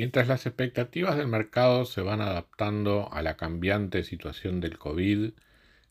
[0.00, 5.32] Mientras las expectativas del mercado se van adaptando a la cambiante situación del COVID,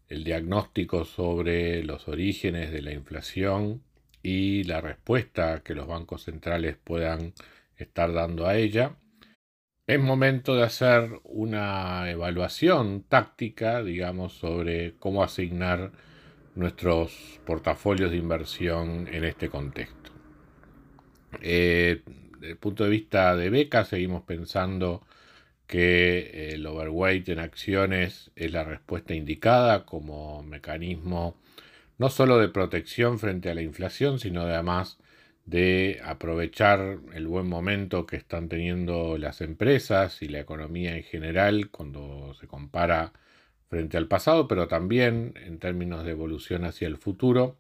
[0.08, 3.84] el diagnóstico sobre los orígenes de la inflación
[4.24, 7.34] y la respuesta que los bancos centrales puedan
[7.78, 8.96] estar dando a ella,
[9.86, 15.92] es momento de hacer una evaluación táctica, digamos, sobre cómo asignar
[16.56, 20.10] nuestros portafolios de inversión en este contexto.
[21.44, 22.02] Eh,
[22.40, 25.04] desde el punto de vista de beca, seguimos pensando
[25.68, 31.36] que el overweight en acciones es la respuesta indicada como mecanismo
[32.00, 34.98] no solo de protección frente a la inflación, sino además
[35.46, 41.70] de aprovechar el buen momento que están teniendo las empresas y la economía en general
[41.72, 43.14] cuando se compara
[43.70, 47.58] frente al pasado, pero también en términos de evolución hacia el futuro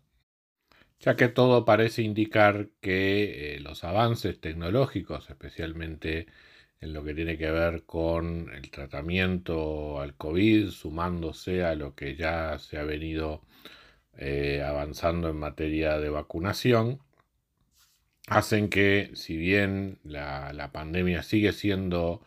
[0.99, 6.27] ya que todo parece indicar que eh, los avances tecnológicos, especialmente
[6.81, 12.15] en lo que tiene que ver con el tratamiento al COVID, sumándose a lo que
[12.15, 13.43] ya se ha venido
[14.17, 17.01] eh, avanzando en materia de vacunación,
[18.27, 22.21] hacen que si bien la, pandemia sigue siendo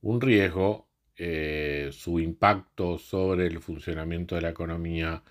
[0.00, 5.22] un riesgo, eh, su impacto sobre el funcionamiento de la economía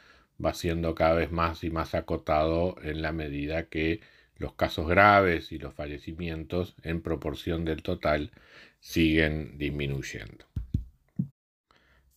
[0.43, 4.01] va siendo cada vez más y más acotado en la medida que
[4.37, 8.31] los casos graves y los fallecimientos en proporción del total
[8.79, 10.45] siguen disminuyendo.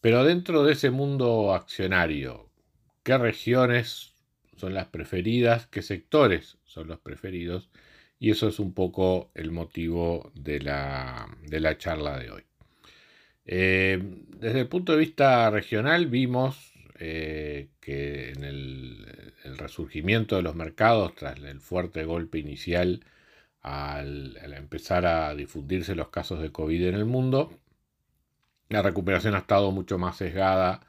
[0.01, 2.49] Pero dentro de ese mundo accionario,
[3.03, 4.15] ¿qué regiones
[4.57, 5.67] son las preferidas?
[5.67, 7.71] ¿Qué sectores son los preferidos?
[8.19, 11.27] Y eso es un poco el motivo de la,
[11.79, 12.43] charla de hoy.
[13.47, 13.99] Eh,
[14.39, 16.70] desde el punto de vista regional vimos
[17.01, 19.07] eh, que en el,
[19.57, 23.05] resurgimiento de los mercados tras el fuerte golpe inicial
[23.63, 27.59] al, empezar a difundirse los casos de COVID en el mundo,
[28.69, 30.87] la recuperación ha estado mucho más sesgada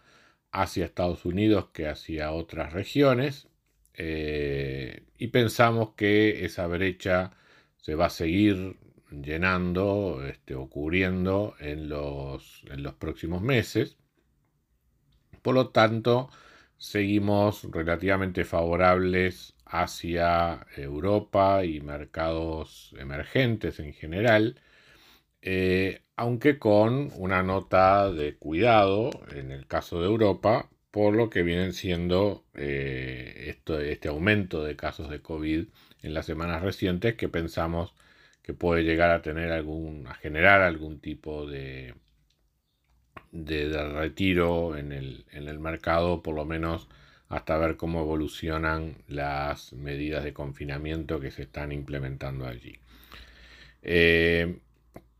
[0.51, 3.47] hacia Estados Unidos que hacia otras regiones
[3.93, 7.31] eh, y pensamos que esa brecha
[7.77, 8.77] se va a seguir
[9.11, 13.97] llenando este, o cubriendo en los, en los próximos meses.
[15.41, 16.29] Por lo tanto,
[16.77, 24.59] seguimos relativamente favorables hacia Europa y mercados emergentes en general,
[25.41, 31.43] eh, aunque con una nota de cuidado en el caso de Europa, por lo que
[31.43, 35.67] vienen siendo eh, este aumento de casos de COVID
[36.03, 37.93] en las semanas recientes que pensamos
[38.43, 41.95] que puede llegar a tener algún, a generar algún tipo de,
[43.31, 46.87] de, retiro en el, en el mercado, por lo menos
[47.29, 52.77] hasta ver cómo evolucionan las medidas de confinamiento que se están implementando allí.
[53.83, 54.59] Eh,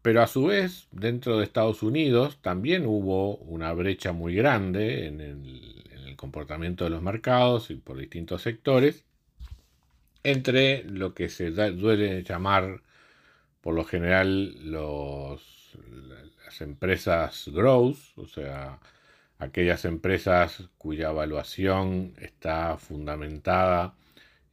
[0.02, 5.22] pero a su vez, dentro de Estados Unidos también hubo una brecha muy grande en
[5.22, 9.06] el, en el, comportamiento de los mercados y por distintos sectores
[10.24, 12.82] entre lo que se duele llamar
[13.62, 15.78] por lo general los
[16.60, 18.80] empresas growth, o sea,
[19.38, 23.96] aquellas empresas cuya evaluación está fundamentada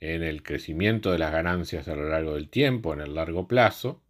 [0.01, 4.01] en el crecimiento de las ganancias a lo largo del tiempo, en el largo plazo,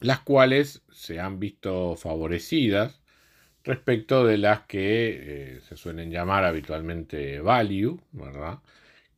[0.00, 3.00] las cuales se han visto favorecidas
[3.64, 8.58] respecto de las que eh, se suelen llamar habitualmente value, ¿verdad?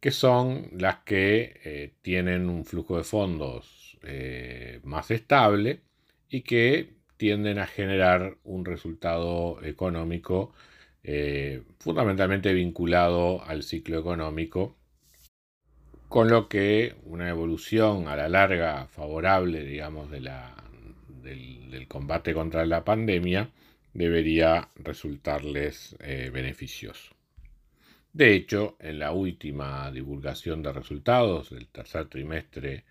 [0.01, 5.81] que son las que eh, tienen un flujo de fondos eh, más estable
[6.29, 10.53] y que tienden a generar un resultado económico
[11.09, 14.77] eh, fundamentalmente vinculado al ciclo económico,
[16.09, 20.27] con lo que una evolución a la larga favorable, digamos, del,
[21.87, 23.51] combate contra la pandemia
[23.95, 27.15] debería resultarles eh, beneficioso.
[28.13, 32.85] De hecho, en la última divulgación de resultados del tercer trimestre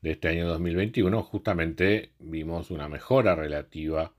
[0.00, 4.12] de este año 2021, justamente vimos una mejora relativa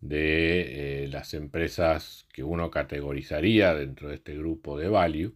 [0.00, 5.34] de eh, las empresas que uno categorizaría dentro de este grupo de value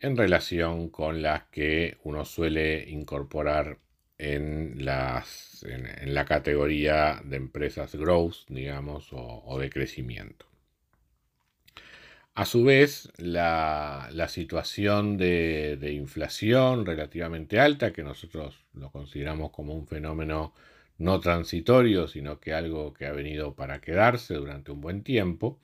[0.00, 3.78] en relación con las que uno suele incorporar
[4.18, 10.46] en, las, en, la categoría de empresas growth, digamos, o, de crecimiento.
[12.34, 19.74] A su vez, la, situación de, de, inflación relativamente alta, que nosotros lo consideramos como
[19.74, 20.54] un fenómeno
[20.98, 25.58] no transitorio, sino que algo que ha venido para quedarse durante un buen tiempo,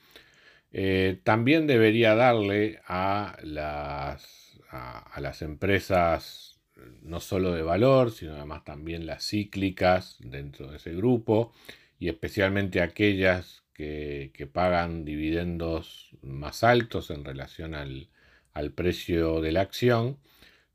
[0.73, 6.59] eh, también debería darle a las, a, las empresas
[7.03, 11.53] no solo de valor, sino además también las cíclicas dentro de ese grupo
[11.99, 18.09] y especialmente aquellas que, pagan dividendos más altos en relación al,
[18.55, 20.19] al precio de la acción,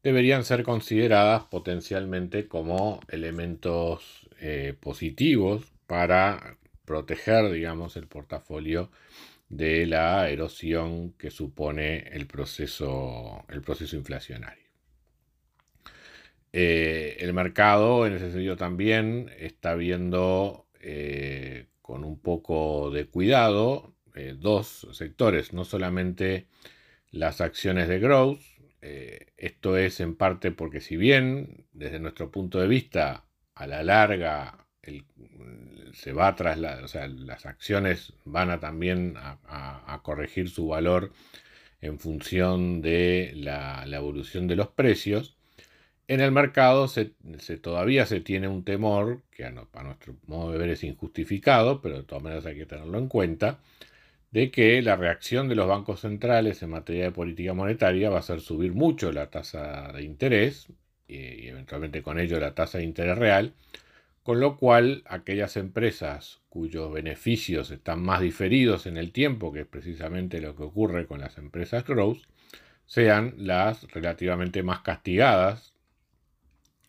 [0.04, 8.92] deberían ser consideradas potencialmente como elementos eh, positivos para proteger, digamos, el portafolio
[9.50, 14.64] de la erosión que supone el proceso, el proceso inflacionario.
[16.54, 23.94] Eh, el mercado, en ese sentido, también está viendo eh, con un poco de cuidado
[24.38, 26.48] dos sectores, no solamente
[27.12, 28.40] las acciones de growth,
[29.36, 34.68] esto es en parte porque si bien desde nuestro punto de vista a la larga
[35.92, 41.12] se va tras o sea, las acciones van a también a, corregir su valor
[41.82, 45.36] en función de la, evolución de los precios.
[46.08, 47.14] En el mercado se,
[47.62, 52.04] todavía se tiene un temor, que a, nuestro modo de ver es injustificado, pero de
[52.04, 53.60] todas maneras hay que tenerlo en cuenta,
[54.32, 58.24] de que la reacción de los bancos centrales en materia de política monetaria va a
[58.24, 60.68] ser subir mucho la tasa de interés,
[61.08, 63.54] y eventualmente con ello la tasa de interés real,
[64.24, 69.68] con lo cual aquellas empresas cuyos beneficios están más diferidos en el tiempo, que es
[69.68, 72.24] precisamente lo que ocurre con las empresas growth,
[72.86, 75.71] sean las relativamente más castigadas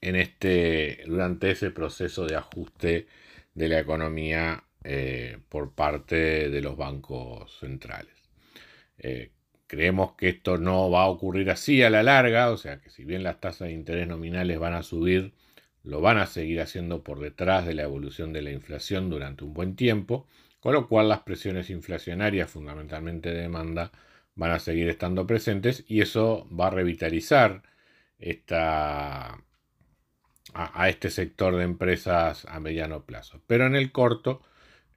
[0.03, 3.07] en este, durante ese proceso de ajuste
[3.55, 8.15] de la economía eh, por parte de los bancos centrales.
[8.99, 9.33] Eh,
[9.73, 13.07] Creemos que esto no va a ocurrir así a la larga, o sea que si
[13.07, 15.33] bien las tasas de interés nominales van a subir,
[15.83, 19.55] lo van a seguir haciendo por detrás de la evolución de la inflación durante un
[19.55, 20.27] buen tiempo,
[20.61, 23.93] con lo cual las presiones inflacionarias, fundamentalmente de demanda,
[24.35, 27.63] van a seguir estando presentes y eso va a revitalizar
[28.19, 29.43] esta,
[30.55, 33.41] a, este sector de empresas a mediano plazo.
[33.47, 34.43] Pero en el corto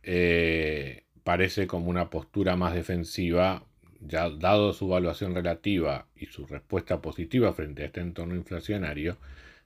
[0.03, 3.63] eh, parece como una postura más defensiva
[4.07, 9.17] ya dado su evaluación relativa y su respuesta positiva frente a este entorno inflacionario,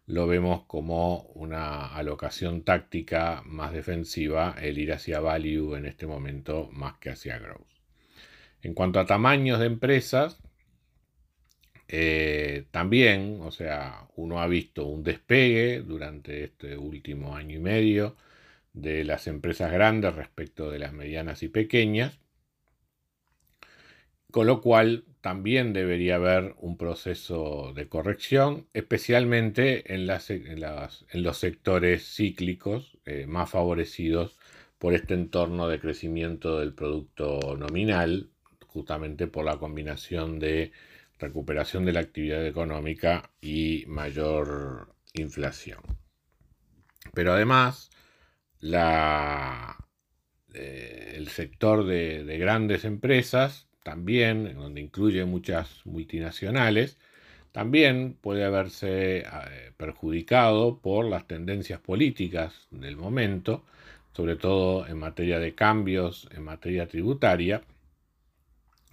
[0.05, 6.69] lo vemos como una alocación táctica más defensiva, el ir hacia value en este momento
[6.71, 7.67] más que hacia growth.
[8.61, 10.41] En cuanto a tamaños de empresas,
[11.91, 18.15] eh, también, o sea, uno ha visto un despegue durante este último año y medio
[18.73, 22.19] de las empresas grandes respecto de las medianas y pequeñas,
[24.31, 32.99] con lo cual también debería haber un proceso de corrección, especialmente en, los sectores cíclicos
[33.05, 34.37] eh, más favorecidos
[34.77, 38.29] por este entorno de crecimiento del producto nominal,
[38.67, 40.71] justamente por la combinación de
[41.19, 45.79] recuperación de la actividad económica y mayor inflación.
[47.13, 47.89] Pero además,
[48.61, 49.73] eh,
[51.15, 56.97] el sector de grandes empresas también, donde incluye muchas multinacionales,
[57.51, 59.23] también puede haberse eh,
[59.77, 63.63] perjudicado por las tendencias políticas del momento,
[64.13, 67.61] sobre todo en materia de cambios en materia tributaria,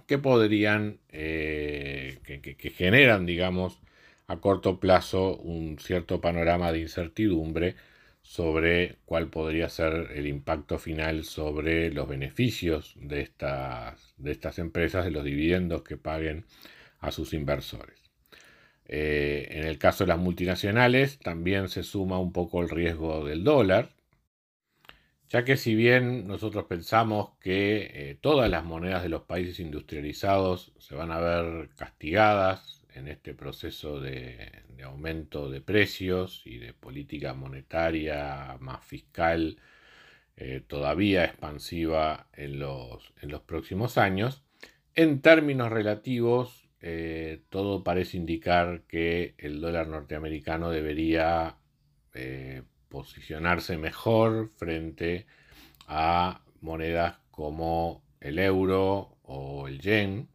[0.07, 3.81] que podrían, eh, que generan, digamos,
[4.27, 7.77] a corto plazo un cierto panorama de incertidumbre
[8.23, 15.05] sobre cuál podría ser el impacto final sobre los beneficios de estas, de estas empresas,
[15.05, 16.45] de los dividendos que paguen
[16.99, 17.97] a sus inversores.
[18.89, 23.45] Eh, en el caso de las multinacionales también se suma un poco el riesgo del
[23.45, 23.91] dólar,
[25.29, 30.73] ya que si bien nosotros pensamos que eh, todas las monedas de los países industrializados
[30.79, 37.35] se van a ver castigadas en este proceso de, aumento de precios y de política
[37.35, 39.59] monetaria más fiscal
[40.37, 43.13] eh, todavía expansiva en los,
[43.47, 44.45] próximos años.
[44.95, 51.57] En términos relativos, eh, todo parece indicar que el dólar norteamericano debería
[52.97, 55.27] posicionarse mejor frente
[55.87, 60.29] a monedas como el euro o el yen,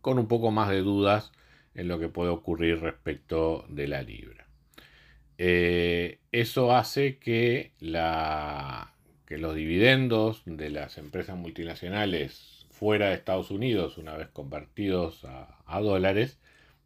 [0.00, 1.32] con un poco más de dudas
[1.74, 4.46] en lo que puede ocurrir respecto de la libra.
[5.38, 7.72] eh, eso hace que,
[9.28, 16.38] los dividendos de las empresas multinacionales fuera de Estados Unidos, una vez convertidos a dólares,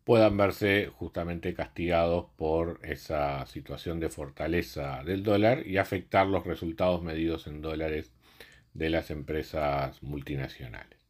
[0.07, 7.03] puedan verse justamente castigados por esa situación de fortaleza del dólar y afectar los resultados
[7.03, 8.13] medidos en dólares
[8.73, 11.01] de las empresas multinacionales.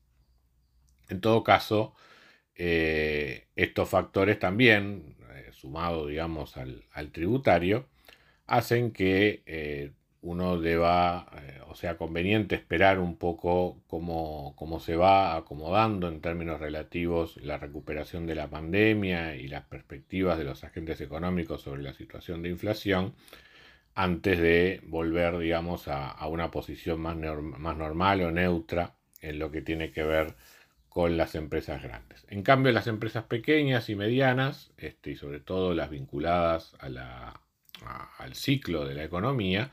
[1.10, 1.94] En todo caso,
[2.54, 7.90] eh, estos factores también, eh, sumado digamos al, tributario,
[8.46, 9.92] hacen que eh,
[10.26, 16.20] uno deba, eh, o sea, conveniente esperar un poco cómo, cómo, se va acomodando en
[16.20, 21.82] términos relativos la recuperación de la pandemia y las perspectivas de los agentes económicos sobre
[21.82, 23.14] la situación de inflación
[23.94, 29.92] antes de volver, digamos, a, una posición más, normal o neutra en lo que tiene
[29.92, 30.34] que ver
[30.88, 32.26] con las empresas grandes.
[32.28, 38.84] En cambio, las empresas pequeñas y medianas, este, y sobre todo las vinculadas al ciclo
[38.86, 39.70] de la economía,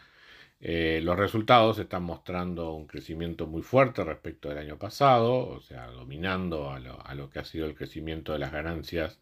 [0.66, 5.88] eh, los resultados están mostrando un crecimiento muy fuerte respecto del año pasado, o sea,
[5.88, 9.20] dominando a lo, que ha sido el crecimiento de las ganancias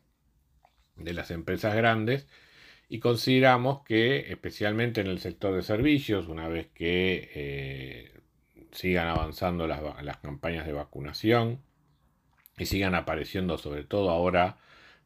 [0.95, 2.27] de las empresas grandes.
[2.89, 8.21] Y consideramos que, especialmente en el sector de servicios, una vez que eh,
[8.71, 11.59] sigan avanzando las, las campañas de vacunación
[12.59, 14.57] y sigan apareciendo sobre todo ahora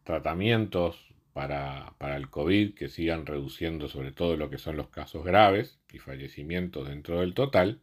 [0.04, 5.82] tratamientos para, el COVID que sigan reduciendo sobre todo lo que son los casos graves
[5.92, 7.82] y fallecimientos dentro del total,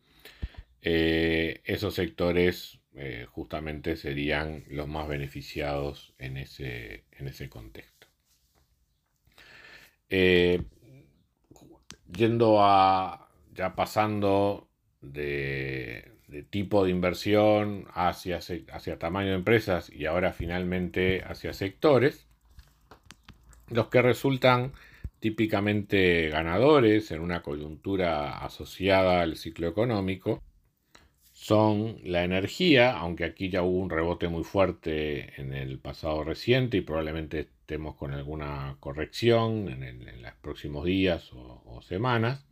[0.81, 8.07] eh, esos sectores eh, justamente serían los más beneficiados en ese, en ese contexto.
[10.09, 10.63] Eh,
[12.11, 14.71] yendo a, ya pasando
[15.03, 16.11] de,
[16.49, 22.32] tipo de inversión hacia, hacia tamaño de empresas y ahora finalmente hacia sectores,
[23.73, 24.73] los que resultan
[25.21, 30.43] típicamente ganadores en una coyuntura asociada al ciclo económico
[31.33, 36.77] son la energía, aunque aquí ya hubo un rebote muy fuerte en el pasado reciente
[36.77, 42.47] y probablemente estemos con alguna corrección en, los próximos días o, semanas,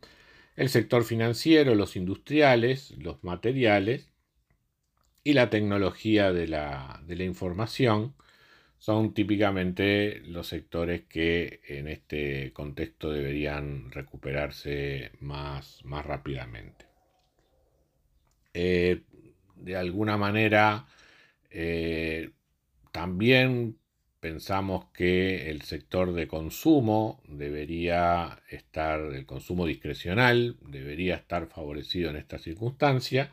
[0.57, 4.11] el sector financiero, los industriales, los materiales
[5.23, 8.13] y la tecnología de la información,
[8.81, 16.85] son típicamente los sectores que en este contexto deberían recuperarse más, más rápidamente.
[18.55, 19.03] Eh,
[19.55, 20.87] de alguna manera,
[21.51, 22.31] eh,
[22.91, 23.77] también
[24.19, 32.15] pensamos que el sector de consumo debería estar, el consumo discrecional debería estar favorecido en
[32.15, 33.29] esta circunstancia,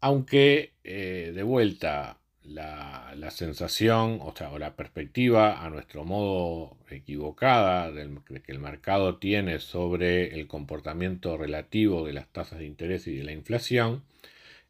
[0.00, 7.90] aunque eh, de vuelta la, sensación o, sea, o la perspectiva a nuestro modo equivocada
[7.92, 8.10] de
[8.42, 13.24] que el mercado tiene sobre el comportamiento relativo de las tasas de interés y de
[13.24, 14.02] la inflación,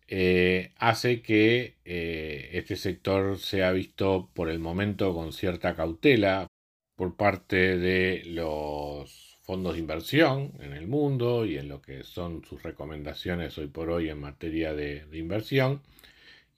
[0.08, 6.46] eh, hace que eh, este sector sea visto por el momento con cierta cautela
[6.96, 12.44] por parte de los fondos de inversión en el mundo y en lo que son
[12.44, 15.82] sus recomendaciones hoy por hoy en materia de inversión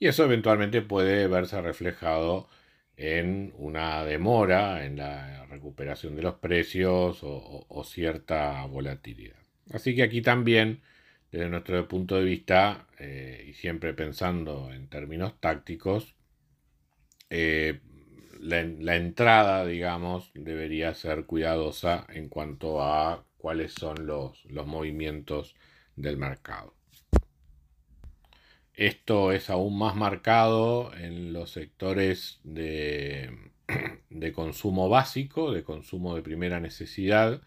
[0.01, 2.49] y eso eventualmente puede verse reflejado
[2.97, 9.37] en una demora en la recuperación de los precios o, cierta volatilidad.
[9.71, 10.81] Así que aquí también,
[11.31, 16.15] desde nuestro punto de vista, eh, y siempre pensando en términos tácticos,
[17.29, 17.79] eh,
[18.39, 25.55] la, entrada, digamos, debería ser cuidadosa en cuanto a cuáles son los movimientos
[25.95, 26.80] del mercado.
[28.75, 33.29] Esto es aún más marcado en los sectores de,
[34.33, 37.41] consumo básico, de consumo de primera necesidad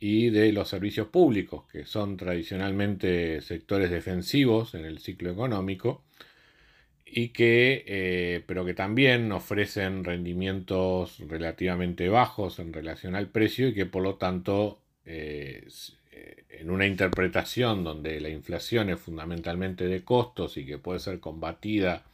[0.00, 6.04] y de los servicios públicos, que son tradicionalmente sectores defensivos en el ciclo económico
[7.04, 13.74] y que, eh, pero que también ofrecen rendimientos relativamente bajos en relación al precio y
[13.74, 15.66] que por lo tanto eh,
[16.48, 22.04] en una interpretación donde la inflación es fundamentalmente de costos y que puede ser combatida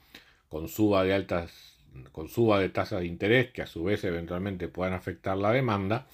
[0.49, 1.75] con suba de altas
[2.13, 6.07] con suba de tasas de interés que a su vez eventualmente puedan afectar la demanda,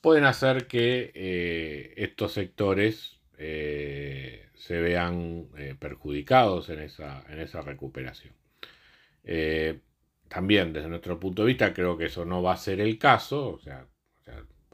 [0.00, 7.62] pueden hacer que eh, estos sectores eh, se vean eh, perjudicados en esa, en esa
[7.62, 8.34] recuperación.
[10.28, 13.60] también desde nuestro punto de vista creo que eso no va a ser el caso,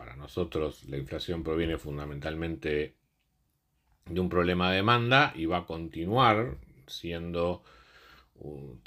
[0.05, 2.95] para nosotros la inflación proviene fundamentalmente
[4.05, 7.63] de un problema de demanda y va a continuar siendo,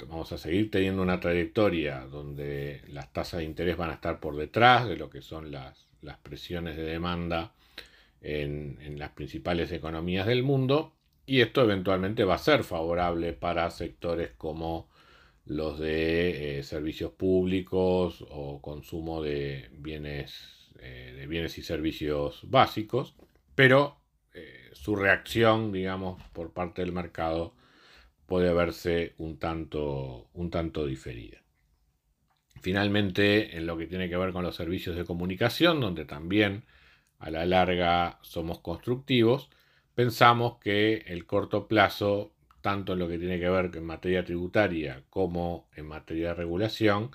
[0.06, 4.36] vamos a seguir teniendo una trayectoria donde las tasas de interés van a estar por
[4.36, 5.88] detrás de lo que son las,
[6.22, 7.52] presiones de demanda
[8.20, 10.92] en, las principales economías del mundo
[11.26, 14.88] y esto eventualmente va a ser favorable para sectores como
[15.46, 23.14] los de eh, servicios públicos o consumo de bienes, eh, de bienes y servicios básicos,
[23.54, 23.98] pero
[24.34, 27.54] eh, su reacción, digamos, por parte del mercado
[28.26, 31.42] puede verse un tanto, un tanto diferida.
[32.60, 36.64] Finalmente, en lo que tiene que ver con los servicios de comunicación, donde también
[37.18, 39.50] a la larga somos constructivos,
[39.94, 45.04] pensamos que el corto plazo, tanto en lo que tiene que ver en materia tributaria
[45.10, 47.10] como en materia de regulación,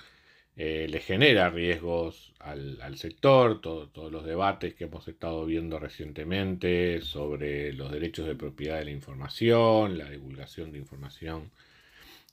[0.55, 7.74] eh, le genera riesgos al, sector, todos los debates que hemos estado viendo recientemente sobre
[7.74, 11.51] los derechos de propiedad de la información, la divulgación de información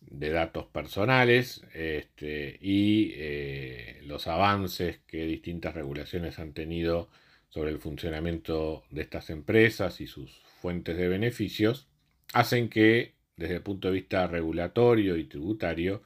[0.02, 7.08] de datos personales este, y eh, los avances que distintas regulaciones han tenido
[7.48, 11.88] sobre el funcionamiento de estas empresas y sus fuentes de beneficios,
[12.32, 16.02] hacen que desde el punto de vista regulatorio y tributario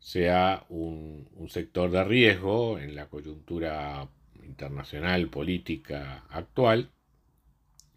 [0.00, 4.08] sea un, sector de riesgo en la coyuntura
[4.42, 6.90] internacional política actual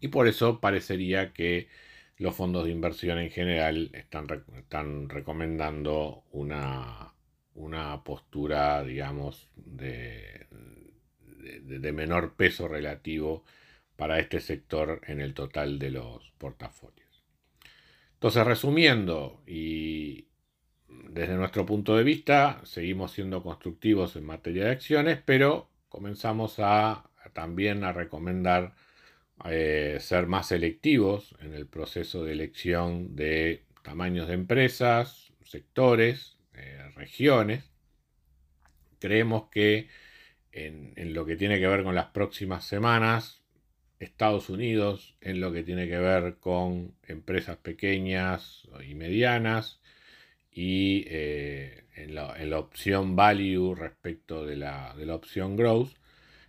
[0.00, 1.68] y por eso parecería que
[2.18, 7.14] los fondos de inversión en general están, están recomendando una,
[7.54, 10.46] una postura, digamos, de,
[11.62, 13.44] de, menor peso relativo
[13.96, 17.24] para este sector en el total de los portafolios.
[18.14, 20.28] Entonces, resumiendo, y
[20.88, 27.10] desde nuestro punto de vista, seguimos siendo constructivos en materia de acciones, pero comenzamos a
[27.32, 28.74] también a recomendar
[29.46, 36.90] eh, ser más selectivos en el proceso de elección de tamaños de empresas, sectores, eh,
[36.94, 37.70] regiones.
[39.00, 39.88] Creemos que
[40.52, 43.42] en, lo que tiene que ver con las próximas semanas,
[43.98, 49.80] Estados Unidos, en lo que tiene que ver con empresas pequeñas y medianas,
[50.54, 55.90] y eh, en, la, opción value respecto de la, opción growth,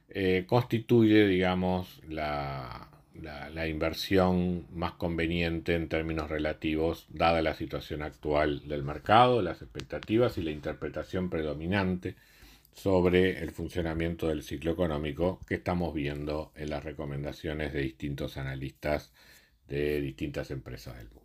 [0.09, 2.89] eh, constituye, digamos, la,
[3.21, 10.37] la, inversión más conveniente en términos relativos, dada la situación actual del mercado, las expectativas
[10.37, 12.15] y la interpretación predominante
[12.73, 19.13] sobre el funcionamiento del ciclo económico que estamos viendo en las recomendaciones de distintos analistas
[19.67, 21.24] de distintas empresas del mundo.